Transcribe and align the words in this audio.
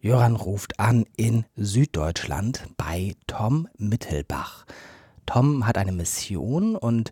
Jöran 0.00 0.36
ruft 0.36 0.78
an 0.78 1.06
in 1.16 1.44
Süddeutschland 1.56 2.62
bei 2.76 3.16
Tom 3.26 3.66
Mittelbach. 3.78 4.64
Tom 5.26 5.66
hat 5.66 5.76
eine 5.76 5.90
Mission 5.90 6.76
und 6.76 7.10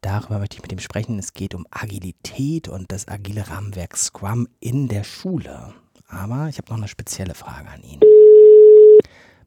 darüber 0.00 0.38
möchte 0.38 0.54
ich 0.54 0.62
mit 0.62 0.70
ihm 0.70 0.78
sprechen. 0.78 1.18
Es 1.18 1.32
geht 1.32 1.56
um 1.56 1.66
Agilität 1.72 2.68
und 2.68 2.92
das 2.92 3.08
agile 3.08 3.48
Rahmenwerk 3.48 3.96
Scrum 3.96 4.46
in 4.60 4.86
der 4.86 5.02
Schule. 5.02 5.74
Aber 6.06 6.48
ich 6.48 6.58
habe 6.58 6.70
noch 6.70 6.76
eine 6.76 6.86
spezielle 6.86 7.34
Frage 7.34 7.68
an 7.68 7.82
ihn. 7.82 8.00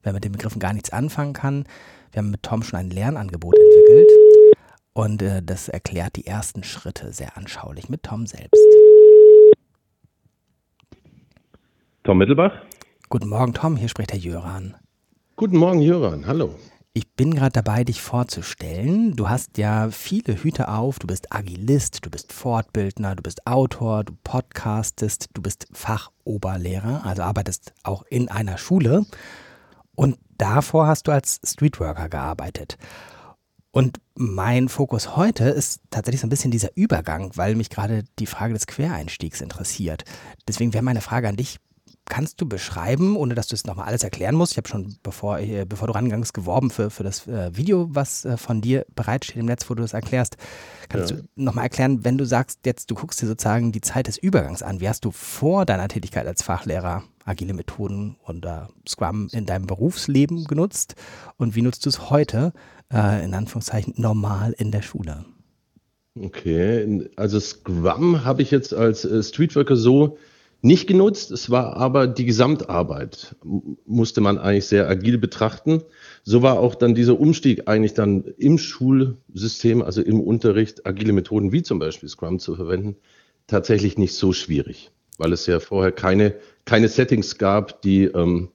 Wer 0.04 0.12
mit 0.12 0.26
den 0.26 0.34
Begriffen 0.34 0.60
gar 0.60 0.74
nichts 0.74 0.90
anfangen 0.90 1.32
kann, 1.32 1.64
wir 2.12 2.20
haben 2.20 2.32
mit 2.32 2.44
Tom 2.44 2.64
schon 2.64 2.80
ein 2.80 2.90
Lernangebot 2.90 3.56
entwickelt 3.58 4.12
und 4.92 5.22
äh, 5.22 5.42
das 5.42 5.70
erklärt 5.70 6.18
die 6.18 6.28
ersten 6.28 6.64
Schritte 6.64 7.14
sehr 7.14 7.38
anschaulich 7.38 7.88
mit 7.88 8.04
Tom 8.04 8.28
selbst. 8.28 8.62
Tom 12.08 12.20
Mittelbach. 12.20 12.54
Guten 13.10 13.28
Morgen, 13.28 13.54
Tom. 13.54 13.76
Hier 13.76 13.90
spricht 13.90 14.14
der 14.14 14.18
Jöran. 14.18 14.78
Guten 15.36 15.58
Morgen, 15.58 15.82
Jöran. 15.82 16.26
Hallo. 16.26 16.56
Ich 16.94 17.06
bin 17.18 17.36
gerade 17.36 17.52
dabei, 17.52 17.84
dich 17.84 18.02
vorzustellen. 18.02 19.18
Du 19.18 19.28
hast 19.28 19.58
ja 19.58 19.90
viele 19.92 20.42
Hüte 20.42 20.70
auf. 20.70 21.00
Du 21.00 21.08
bist 21.08 21.36
Agilist, 21.36 22.06
du 22.06 22.10
bist 22.10 22.32
Fortbildner, 22.32 23.18
du 23.18 23.24
bist 23.24 23.46
Autor, 23.46 24.06
du 24.06 24.14
podcastest, 24.24 25.32
du 25.34 25.42
bist 25.42 25.68
Fachoberlehrer, 25.74 27.06
also 27.06 27.24
arbeitest 27.24 27.74
auch 27.84 28.04
in 28.10 28.30
einer 28.30 28.58
Schule. 28.58 29.06
Und 29.94 30.18
davor 30.38 30.88
hast 30.88 31.10
du 31.10 31.12
als 31.12 31.42
Streetworker 31.44 32.08
gearbeitet. 32.08 32.78
Und 33.72 34.00
mein 34.16 34.70
Fokus 34.70 35.18
heute 35.18 35.44
ist 35.50 35.82
tatsächlich 35.90 36.22
so 36.22 36.28
ein 36.28 36.30
bisschen 36.30 36.52
dieser 36.52 36.70
Übergang, 36.74 37.32
weil 37.36 37.56
mich 37.56 37.70
gerade 37.70 38.06
die 38.18 38.28
Frage 38.28 38.54
des 38.54 38.66
Quereinstiegs 38.66 39.42
interessiert. 39.42 40.06
Deswegen 40.48 40.74
wäre 40.74 40.86
meine 40.86 41.02
Frage 41.02 41.28
an 41.28 41.36
dich, 41.36 41.60
kannst 42.10 42.42
du 42.42 42.48
beschreiben, 42.48 43.16
ohne 43.16 43.36
dass 43.36 43.48
du 43.48 43.56
es 43.56 43.66
nochmal 43.66 43.88
alles 43.88 44.04
erklären 44.04 44.36
musst? 44.36 44.54
Ich 44.54 44.58
habe 44.58 44.68
schon, 44.68 44.98
bevor, 45.04 45.40
äh, 45.40 45.66
bevor 45.68 45.88
du 45.88 45.94
rangangst, 45.94 46.34
geworben 46.34 46.70
für, 46.70 46.90
für 46.90 47.04
das 47.04 47.28
äh, 47.28 47.56
Video, 47.56 47.88
was 47.90 48.26
äh, 48.26 48.38
von 48.38 48.62
dir 48.62 48.86
bereitsteht 48.96 49.38
im 49.38 49.46
Netz, 49.46 49.70
wo 49.70 49.76
du 49.76 49.82
das 49.82 49.94
erklärst. 49.94 50.38
Kannst 50.90 51.12
ja. 51.12 51.18
du 51.18 51.24
nochmal 51.36 51.66
erklären, 51.66 52.04
wenn 52.04 52.18
du 52.18 52.26
sagst, 52.26 52.66
jetzt 52.66 52.90
du 52.92 52.96
guckst 52.96 53.22
dir 53.22 53.28
sozusagen 53.28 53.72
die 53.72 53.82
Zeit 53.82 54.08
des 54.08 54.18
Übergangs 54.18 54.64
an, 54.64 54.80
wie 54.80 54.90
hast 54.90 55.06
du 55.06 55.12
vor 55.12 55.66
deiner 55.66 55.88
Tätigkeit 55.88 56.28
als 56.28 56.44
Fachlehrer 56.44 57.04
agile 57.26 57.54
Methoden 57.54 58.16
und 58.24 58.48
Scrum 58.88 59.28
in 59.34 59.46
deinem 59.46 59.68
Berufsleben 59.68 60.46
genutzt 60.46 60.96
und 61.36 61.56
wie 61.56 61.62
nutzt 61.62 61.86
du 61.86 61.90
es 61.90 62.10
heute, 62.10 62.54
äh, 62.94 63.24
in 63.24 63.34
Anführungszeichen, 63.34 63.96
normal 63.98 64.54
in 64.58 64.72
der 64.72 64.82
Schule? 64.82 65.26
Okay, 66.20 67.10
also 67.16 67.40
Scrum 67.40 68.24
habe 68.24 68.42
ich 68.42 68.52
jetzt 68.52 68.74
als 68.74 69.06
äh, 69.06 69.22
Streetworker 69.22 69.76
so 69.76 70.18
nicht 70.68 70.86
genutzt. 70.86 71.32
Es 71.32 71.50
war 71.50 71.78
aber 71.78 72.08
die 72.08 72.26
Gesamtarbeit, 72.26 73.36
musste 73.86 74.22
man 74.22 74.38
eigentlich 74.38 74.66
sehr 74.66 74.88
agil 74.88 75.18
betrachten. 75.18 75.82
So 76.24 76.44
war 76.44 76.60
auch 76.60 76.76
dann 76.76 76.94
dieser 76.94 77.20
Umstieg 77.20 77.68
eigentlich 77.68 77.94
dann 77.94 78.26
im 78.38 78.58
Schulsystem, 78.58 79.82
also 79.82 80.02
im 80.02 80.20
Unterricht, 80.20 80.86
agile 80.86 81.14
Methoden 81.14 81.52
wie 81.52 81.64
zum 81.64 81.80
Beispiel 81.80 82.10
Scrum 82.10 82.40
zu 82.40 82.56
verwenden, 82.56 82.98
tatsächlich 83.48 83.98
nicht 83.98 84.14
so 84.14 84.34
schwierig, 84.34 84.92
weil 85.18 85.34
es 85.34 85.48
ja 85.48 85.60
vorher 85.60 85.92
keine, 85.92 86.36
keine 86.66 86.90
Settings 86.90 87.38
gab, 87.38 87.82
die 87.82 88.04
ähm, 88.04 88.50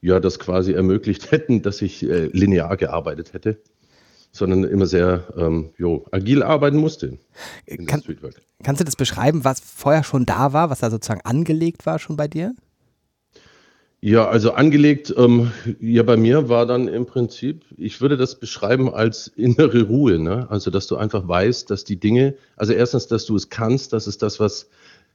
ja 0.00 0.20
das 0.20 0.38
quasi 0.38 0.72
ermöglicht 0.72 1.30
hätten, 1.30 1.62
dass 1.62 1.80
ich 1.80 2.02
äh, 2.02 2.26
linear 2.32 2.76
gearbeitet 2.76 3.32
hätte 3.32 3.58
sondern 4.32 4.64
immer 4.64 4.86
sehr 4.86 5.24
ähm, 5.36 5.70
jo, 5.76 6.06
agil 6.10 6.42
arbeiten 6.42 6.78
musste. 6.78 7.18
Kann, 7.66 8.02
kannst 8.62 8.80
du 8.80 8.84
das 8.84 8.96
beschreiben, 8.96 9.44
was 9.44 9.60
vorher 9.60 10.02
schon 10.02 10.26
da 10.26 10.52
war, 10.52 10.70
was 10.70 10.80
da 10.80 10.90
sozusagen 10.90 11.20
angelegt 11.20 11.86
war 11.86 11.98
schon 11.98 12.16
bei 12.16 12.28
dir? 12.28 12.54
Ja, 14.04 14.26
also 14.26 14.50
angelegt, 14.50 15.14
ähm, 15.16 15.52
ja, 15.80 16.02
bei 16.02 16.16
mir 16.16 16.48
war 16.48 16.66
dann 16.66 16.88
im 16.88 17.06
Prinzip, 17.06 17.64
ich 17.76 18.00
würde 18.00 18.16
das 18.16 18.40
beschreiben 18.40 18.92
als 18.92 19.28
innere 19.28 19.82
Ruhe, 19.84 20.18
ne? 20.18 20.48
Also, 20.50 20.72
dass 20.72 20.88
du 20.88 20.96
einfach 20.96 21.28
weißt, 21.28 21.70
dass 21.70 21.84
die 21.84 22.00
Dinge, 22.00 22.34
also 22.56 22.72
erstens, 22.72 23.06
dass 23.06 23.26
du 23.26 23.36
es 23.36 23.48
kannst, 23.48 23.92
das 23.92 24.08
ist 24.08 24.22
das, 24.22 24.40
was 24.40 24.68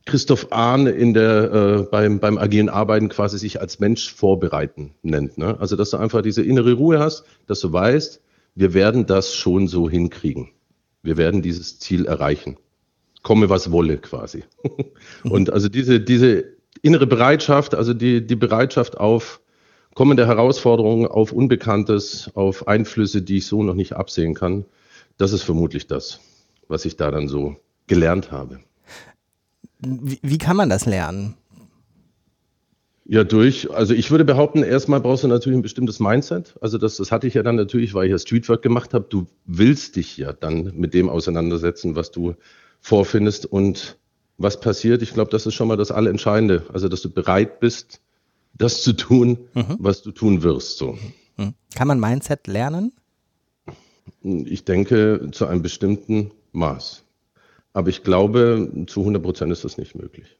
Christoph 0.05 0.53
Ahn 0.53 0.87
in 0.87 1.13
der, 1.13 1.51
äh, 1.51 1.81
beim, 1.91 2.21
beim 2.21 2.37
agilen 2.37 2.69
Arbeiten 2.69 3.09
quasi 3.09 3.37
sich 3.37 3.59
als 3.59 3.79
Mensch 3.81 4.13
vorbereiten 4.13 4.93
nennt. 5.01 5.37
Ne? 5.37 5.59
Also, 5.59 5.75
dass 5.75 5.89
du 5.89 5.97
einfach 5.97 6.21
diese 6.21 6.43
innere 6.43 6.71
Ruhe 6.71 6.97
hast, 6.97 7.25
dass 7.45 7.59
du 7.59 7.73
weißt, 7.73 8.21
wir 8.57 8.73
werden 8.73 9.05
das 9.05 9.35
schon 9.35 9.67
so 9.67 9.87
hinkriegen. 9.87 10.49
Wir 11.03 11.15
werden 11.15 11.43
dieses 11.43 11.77
Ziel 11.77 12.07
erreichen. 12.07 12.57
Komme, 13.21 13.49
was 13.49 13.71
wolle, 13.71 13.99
quasi. 13.99 14.45
Und 15.23 15.53
also 15.53 15.69
diese, 15.69 15.99
diese 15.99 16.43
innere 16.81 17.05
Bereitschaft, 17.05 17.75
also 17.75 17.93
die, 17.93 18.25
die 18.25 18.35
Bereitschaft 18.35 18.97
auf 18.97 19.41
kommende 19.93 20.25
Herausforderungen, 20.25 21.05
auf 21.05 21.31
Unbekanntes, 21.31 22.31
auf 22.33 22.67
Einflüsse, 22.67 23.21
die 23.21 23.37
ich 23.37 23.45
so 23.45 23.61
noch 23.61 23.75
nicht 23.75 23.93
absehen 23.93 24.33
kann, 24.33 24.65
das 25.17 25.33
ist 25.33 25.43
vermutlich 25.43 25.85
das, 25.85 26.19
was 26.67 26.85
ich 26.85 26.97
da 26.97 27.11
dann 27.11 27.27
so 27.27 27.57
gelernt 27.85 28.31
habe. 28.31 28.59
Wie, 29.79 30.19
wie 30.23 30.37
kann 30.39 30.57
man 30.57 30.69
das 30.69 30.87
lernen? 30.87 31.35
Ja, 33.09 33.23
durch. 33.23 33.71
Also 33.71 33.93
ich 33.93 34.11
würde 34.11 34.25
behaupten, 34.25 34.63
erstmal 34.63 34.99
brauchst 34.99 35.23
du 35.23 35.29
natürlich 35.29 35.57
ein 35.57 35.61
bestimmtes 35.61 36.01
Mindset. 36.01 36.55
Also 36.59 36.77
das, 36.77 36.97
das 36.97 37.09
hatte 37.09 37.25
ich 37.25 37.35
ja 37.35 37.43
dann 37.43 37.55
natürlich, 37.55 37.93
weil 37.93 38.05
ich 38.05 38.11
ja 38.11 38.19
Streetwork 38.19 38.61
gemacht 38.61 38.93
habe. 38.93 39.05
Du 39.07 39.27
willst 39.45 39.95
dich 39.95 40.17
ja 40.17 40.33
dann 40.33 40.73
mit 40.75 40.93
dem 40.93 41.07
auseinandersetzen, 41.07 41.95
was 41.95 42.11
du 42.11 42.35
vorfindest 42.81 43.45
und 43.45 43.97
was 44.37 44.59
passiert. 44.59 45.01
Ich 45.01 45.13
glaube, 45.13 45.31
das 45.31 45.45
ist 45.45 45.53
schon 45.53 45.69
mal 45.69 45.77
das 45.77 45.91
Allerentscheidende. 45.91 46.65
Also, 46.73 46.89
dass 46.89 47.01
du 47.01 47.09
bereit 47.09 47.61
bist, 47.61 48.01
das 48.53 48.81
zu 48.81 48.91
tun, 48.91 49.37
mhm. 49.53 49.77
was 49.79 50.01
du 50.01 50.11
tun 50.11 50.43
wirst. 50.43 50.77
So. 50.77 50.97
Mhm. 51.37 51.53
Kann 51.75 51.87
man 51.87 52.01
Mindset 52.01 52.47
lernen? 52.47 52.91
Ich 54.21 54.65
denke, 54.65 55.29
zu 55.31 55.45
einem 55.45 55.61
bestimmten 55.61 56.31
Maß. 56.51 57.03
Aber 57.71 57.87
ich 57.87 58.03
glaube, 58.03 58.69
zu 58.87 59.01
100 59.01 59.23
Prozent 59.23 59.51
ist 59.53 59.63
das 59.63 59.77
nicht 59.77 59.95
möglich. 59.95 60.37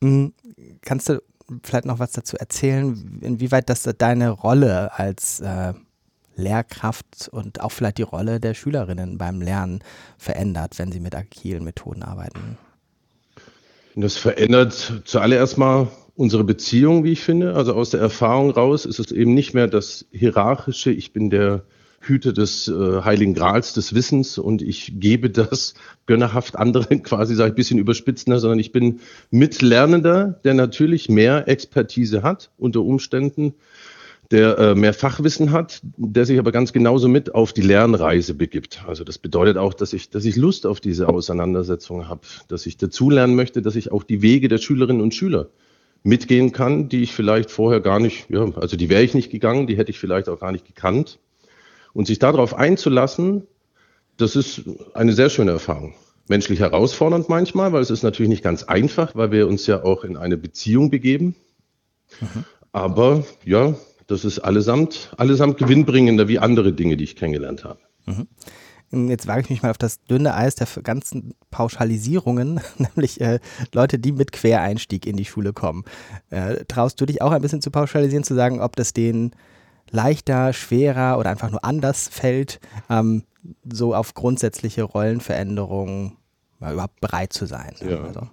Mhm. 0.00 0.32
Kannst 0.82 1.08
du 1.08 1.22
vielleicht 1.62 1.86
noch 1.86 1.98
was 1.98 2.12
dazu 2.12 2.36
erzählen, 2.36 3.20
inwieweit 3.22 3.70
das 3.70 3.82
deine 3.98 4.30
Rolle 4.30 4.96
als 4.98 5.40
äh, 5.40 5.72
Lehrkraft 6.36 7.28
und 7.32 7.60
auch 7.60 7.72
vielleicht 7.72 7.98
die 7.98 8.02
Rolle 8.02 8.38
der 8.40 8.54
Schülerinnen 8.54 9.18
beim 9.18 9.40
Lernen 9.40 9.80
verändert, 10.18 10.78
wenn 10.78 10.92
sie 10.92 11.00
mit 11.00 11.14
agilen 11.14 11.64
Methoden 11.64 12.02
arbeiten? 12.02 12.58
Das 13.96 14.16
verändert 14.16 15.02
zuallererst 15.04 15.58
mal 15.58 15.88
unsere 16.14 16.44
Beziehung, 16.44 17.02
wie 17.02 17.12
ich 17.12 17.20
finde. 17.20 17.54
Also 17.54 17.74
aus 17.74 17.90
der 17.90 18.00
Erfahrung 18.00 18.50
raus 18.50 18.84
ist 18.84 19.00
es 19.00 19.10
eben 19.10 19.34
nicht 19.34 19.54
mehr 19.54 19.66
das 19.66 20.06
hierarchische, 20.12 20.90
ich 20.92 21.12
bin 21.12 21.30
der 21.30 21.64
Hüter 22.00 22.32
des 22.32 22.68
äh, 22.68 23.02
Heiligen 23.02 23.34
Grals 23.34 23.72
des 23.74 23.94
Wissens 23.94 24.38
und 24.38 24.62
ich 24.62 24.94
gebe 25.00 25.30
das 25.30 25.74
gönnerhaft 26.06 26.56
anderen 26.56 27.02
quasi, 27.02 27.34
sage 27.34 27.48
ich, 27.48 27.52
ein 27.52 27.56
bisschen 27.56 27.78
überspitzender, 27.78 28.38
sondern 28.40 28.58
ich 28.58 28.72
bin 28.72 29.00
Mitlernender, 29.30 30.40
der 30.44 30.54
natürlich 30.54 31.08
mehr 31.08 31.48
Expertise 31.48 32.22
hat 32.22 32.50
unter 32.58 32.82
Umständen, 32.82 33.54
der 34.30 34.58
äh, 34.58 34.74
mehr 34.74 34.92
Fachwissen 34.92 35.52
hat, 35.52 35.80
der 35.96 36.26
sich 36.26 36.38
aber 36.38 36.52
ganz 36.52 36.72
genauso 36.72 37.08
mit 37.08 37.34
auf 37.34 37.52
die 37.52 37.62
Lernreise 37.62 38.34
begibt. 38.34 38.84
Also 38.86 39.04
das 39.04 39.18
bedeutet 39.18 39.56
auch, 39.56 39.72
dass 39.72 39.92
ich, 39.92 40.10
dass 40.10 40.24
ich 40.24 40.36
Lust 40.36 40.66
auf 40.66 40.80
diese 40.80 41.08
Auseinandersetzung 41.08 42.08
habe, 42.08 42.20
dass 42.46 42.66
ich 42.66 42.76
dazulernen 42.76 43.34
möchte, 43.36 43.62
dass 43.62 43.74
ich 43.74 43.90
auch 43.90 44.02
die 44.02 44.20
Wege 44.20 44.48
der 44.48 44.58
Schülerinnen 44.58 45.00
und 45.00 45.14
Schüler 45.14 45.48
mitgehen 46.02 46.52
kann, 46.52 46.88
die 46.88 47.02
ich 47.02 47.12
vielleicht 47.12 47.50
vorher 47.50 47.80
gar 47.80 48.00
nicht, 48.00 48.30
ja, 48.30 48.52
also 48.56 48.76
die 48.76 48.88
wäre 48.88 49.02
ich 49.02 49.14
nicht 49.14 49.30
gegangen, 49.30 49.66
die 49.66 49.76
hätte 49.76 49.90
ich 49.90 49.98
vielleicht 49.98 50.28
auch 50.28 50.40
gar 50.40 50.52
nicht 50.52 50.66
gekannt. 50.66 51.18
Und 51.92 52.06
sich 52.06 52.18
darauf 52.18 52.54
einzulassen, 52.54 53.46
das 54.16 54.36
ist 54.36 54.62
eine 54.94 55.12
sehr 55.12 55.30
schöne 55.30 55.52
Erfahrung. 55.52 55.94
Menschlich 56.28 56.60
herausfordernd 56.60 57.28
manchmal, 57.28 57.72
weil 57.72 57.80
es 57.80 57.90
ist 57.90 58.02
natürlich 58.02 58.28
nicht 58.28 58.44
ganz 58.44 58.64
einfach, 58.64 59.14
weil 59.14 59.32
wir 59.32 59.48
uns 59.48 59.66
ja 59.66 59.82
auch 59.82 60.04
in 60.04 60.16
eine 60.16 60.36
Beziehung 60.36 60.90
begeben. 60.90 61.34
Mhm. 62.20 62.44
Aber 62.72 63.24
ja, 63.44 63.74
das 64.06 64.24
ist 64.24 64.40
allesamt, 64.40 65.12
allesamt 65.16 65.58
gewinnbringender 65.58 66.28
wie 66.28 66.38
andere 66.38 66.72
Dinge, 66.72 66.96
die 66.96 67.04
ich 67.04 67.16
kennengelernt 67.16 67.64
habe. 67.64 67.78
Mhm. 68.06 68.28
Jetzt 68.90 69.26
wage 69.26 69.42
ich 69.42 69.50
mich 69.50 69.62
mal 69.62 69.70
auf 69.70 69.78
das 69.78 70.02
dünne 70.04 70.34
Eis 70.34 70.54
der 70.54 70.66
ganzen 70.82 71.34
Pauschalisierungen, 71.50 72.60
nämlich 72.78 73.20
äh, 73.20 73.38
Leute, 73.74 73.98
die 73.98 74.12
mit 74.12 74.32
Quereinstieg 74.32 75.06
in 75.06 75.16
die 75.16 75.26
Schule 75.26 75.52
kommen. 75.52 75.84
Äh, 76.30 76.64
traust 76.66 77.00
du 77.00 77.06
dich 77.06 77.20
auch 77.20 77.32
ein 77.32 77.42
bisschen 77.42 77.60
zu 77.60 77.70
pauschalisieren, 77.70 78.24
zu 78.24 78.34
sagen, 78.34 78.60
ob 78.60 78.76
das 78.76 78.94
denen 78.94 79.32
leichter, 79.90 80.52
schwerer 80.52 81.18
oder 81.18 81.30
einfach 81.30 81.50
nur 81.50 81.64
anders 81.64 82.08
fällt, 82.08 82.60
ähm, 82.90 83.24
so 83.70 83.94
auf 83.94 84.14
grundsätzliche 84.14 84.82
Rollenveränderungen 84.82 86.16
ja, 86.60 86.72
überhaupt 86.72 87.00
bereit 87.00 87.32
zu 87.32 87.46
sein. 87.46 87.74
Ja. 87.88 88.02
Also. 88.02 88.28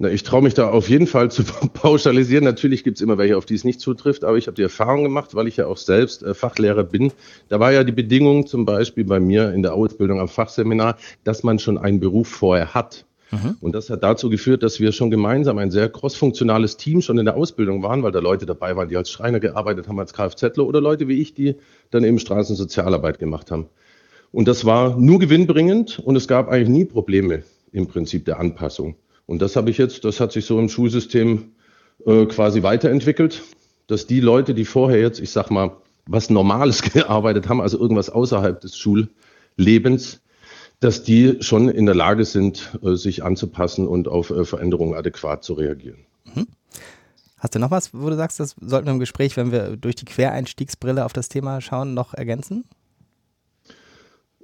Na, 0.00 0.08
ich 0.08 0.22
traue 0.22 0.42
mich 0.42 0.54
da 0.54 0.70
auf 0.70 0.88
jeden 0.88 1.08
Fall 1.08 1.30
zu 1.30 1.42
pauschalisieren. 1.72 2.44
Natürlich 2.44 2.84
gibt 2.84 2.98
es 2.98 3.02
immer 3.02 3.18
welche, 3.18 3.36
auf 3.36 3.46
die 3.46 3.54
es 3.54 3.64
nicht 3.64 3.80
zutrifft, 3.80 4.24
aber 4.24 4.36
ich 4.36 4.46
habe 4.46 4.54
die 4.54 4.62
Erfahrung 4.62 5.02
gemacht, 5.02 5.34
weil 5.34 5.48
ich 5.48 5.56
ja 5.56 5.66
auch 5.66 5.76
selbst 5.76 6.22
äh, 6.22 6.34
Fachlehrer 6.34 6.84
bin. 6.84 7.12
Da 7.48 7.58
war 7.58 7.72
ja 7.72 7.82
die 7.82 7.92
Bedingung 7.92 8.46
zum 8.46 8.64
Beispiel 8.64 9.04
bei 9.04 9.18
mir 9.18 9.52
in 9.52 9.62
der 9.62 9.74
Ausbildung 9.74 10.20
am 10.20 10.28
Fachseminar, 10.28 10.96
dass 11.24 11.42
man 11.42 11.58
schon 11.58 11.78
einen 11.78 11.98
Beruf 11.98 12.28
vorher 12.28 12.74
hat. 12.74 13.06
Mhm. 13.30 13.56
Und 13.60 13.74
das 13.74 13.90
hat 13.90 14.02
dazu 14.02 14.30
geführt, 14.30 14.62
dass 14.62 14.80
wir 14.80 14.92
schon 14.92 15.10
gemeinsam 15.10 15.58
ein 15.58 15.70
sehr 15.70 15.88
crossfunktionales 15.88 16.76
Team 16.76 17.02
schon 17.02 17.18
in 17.18 17.24
der 17.24 17.36
Ausbildung 17.36 17.82
waren, 17.82 18.02
weil 18.02 18.12
da 18.12 18.20
Leute 18.20 18.46
dabei 18.46 18.76
waren, 18.76 18.88
die 18.88 18.96
als 18.96 19.10
Schreiner 19.10 19.40
gearbeitet 19.40 19.88
haben, 19.88 19.98
als 19.98 20.12
Kfzler 20.14 20.66
oder 20.66 20.80
Leute 20.80 21.08
wie 21.08 21.20
ich, 21.20 21.34
die 21.34 21.56
dann 21.90 22.04
eben 22.04 22.18
Straßensozialarbeit 22.18 23.18
gemacht 23.18 23.50
haben. 23.50 23.66
Und 24.32 24.48
das 24.48 24.64
war 24.64 24.98
nur 24.98 25.18
gewinnbringend 25.18 25.98
und 25.98 26.16
es 26.16 26.28
gab 26.28 26.48
eigentlich 26.48 26.68
nie 26.68 26.84
Probleme 26.84 27.42
im 27.72 27.86
Prinzip 27.86 28.24
der 28.24 28.38
Anpassung. 28.38 28.96
Und 29.26 29.42
das 29.42 29.56
habe 29.56 29.70
ich 29.70 29.78
jetzt, 29.78 30.04
das 30.04 30.20
hat 30.20 30.32
sich 30.32 30.44
so 30.44 30.58
im 30.58 30.68
Schulsystem 30.68 31.52
äh, 32.06 32.26
quasi 32.26 32.62
weiterentwickelt, 32.62 33.42
dass 33.86 34.06
die 34.06 34.20
Leute, 34.20 34.54
die 34.54 34.64
vorher 34.64 35.00
jetzt, 35.00 35.20
ich 35.20 35.30
sag 35.30 35.50
mal, 35.50 35.76
was 36.06 36.30
Normales 36.30 36.82
gearbeitet 36.92 37.48
haben, 37.48 37.60
also 37.60 37.78
irgendwas 37.78 38.10
außerhalb 38.10 38.60
des 38.60 38.76
Schullebens, 38.76 40.20
dass 40.80 41.02
die 41.02 41.38
schon 41.40 41.68
in 41.68 41.86
der 41.86 41.94
Lage 41.94 42.24
sind, 42.24 42.78
äh, 42.82 42.94
sich 42.94 43.24
anzupassen 43.24 43.86
und 43.86 44.08
auf 44.08 44.30
äh, 44.30 44.44
Veränderungen 44.44 44.94
adäquat 44.94 45.44
zu 45.44 45.54
reagieren. 45.54 45.98
Mhm. 46.34 46.46
Hast 47.38 47.54
du 47.54 47.58
noch 47.58 47.70
was, 47.70 47.94
wo 47.94 48.10
du 48.10 48.16
sagst, 48.16 48.40
das 48.40 48.56
sollten 48.60 48.86
wir 48.86 48.92
im 48.92 48.98
Gespräch, 48.98 49.36
wenn 49.36 49.52
wir 49.52 49.76
durch 49.76 49.94
die 49.94 50.04
Quereinstiegsbrille 50.04 51.04
auf 51.04 51.12
das 51.12 51.28
Thema 51.28 51.60
schauen, 51.60 51.94
noch 51.94 52.14
ergänzen? 52.14 52.64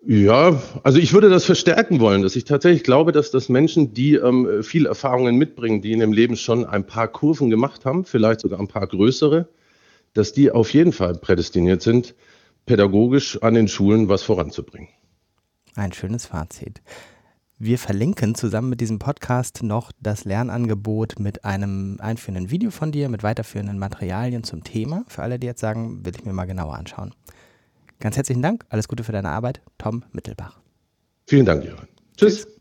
Ja, 0.06 0.60
also 0.82 0.98
ich 0.98 1.14
würde 1.14 1.30
das 1.30 1.44
verstärken 1.46 1.98
wollen, 1.98 2.22
dass 2.22 2.36
ich 2.36 2.44
tatsächlich 2.44 2.84
glaube, 2.84 3.10
dass 3.10 3.30
das 3.30 3.48
Menschen, 3.48 3.94
die 3.94 4.14
ähm, 4.16 4.62
viel 4.62 4.84
Erfahrungen 4.86 5.36
mitbringen, 5.36 5.80
die 5.80 5.92
in 5.92 6.00
dem 6.00 6.12
Leben 6.12 6.36
schon 6.36 6.66
ein 6.66 6.86
paar 6.86 7.08
Kurven 7.08 7.48
gemacht 7.48 7.86
haben, 7.86 8.04
vielleicht 8.04 8.40
sogar 8.40 8.60
ein 8.60 8.68
paar 8.68 8.86
größere, 8.86 9.48
dass 10.12 10.32
die 10.32 10.50
auf 10.50 10.74
jeden 10.74 10.92
Fall 10.92 11.14
prädestiniert 11.14 11.80
sind, 11.80 12.14
pädagogisch 12.66 13.42
an 13.42 13.54
den 13.54 13.66
Schulen 13.66 14.08
was 14.08 14.22
voranzubringen. 14.22 14.88
Ein 15.76 15.92
schönes 15.92 16.26
Fazit. 16.26 16.82
Wir 17.58 17.78
verlinken 17.78 18.34
zusammen 18.34 18.68
mit 18.68 18.80
diesem 18.80 18.98
Podcast 18.98 19.62
noch 19.62 19.90
das 20.00 20.24
Lernangebot 20.24 21.18
mit 21.18 21.44
einem 21.44 21.98
einführenden 22.00 22.50
Video 22.50 22.70
von 22.70 22.92
dir, 22.92 23.08
mit 23.08 23.22
weiterführenden 23.22 23.78
Materialien 23.78 24.44
zum 24.44 24.62
Thema. 24.62 25.04
Für 25.08 25.22
alle, 25.22 25.38
die 25.38 25.46
jetzt 25.46 25.60
sagen, 25.60 26.04
will 26.04 26.14
ich 26.16 26.24
mir 26.24 26.32
mal 26.32 26.44
genauer 26.44 26.74
anschauen. 26.74 27.12
Ganz 27.98 28.16
herzlichen 28.16 28.42
Dank, 28.42 28.64
alles 28.68 28.86
Gute 28.86 29.02
für 29.02 29.12
deine 29.12 29.30
Arbeit, 29.30 29.62
Tom 29.78 30.04
Mittelbach. 30.12 30.60
Vielen 31.26 31.46
Dank, 31.46 31.64
Jörn. 31.64 31.88
Tschüss. 32.16 32.44
Tschüss. 32.44 32.54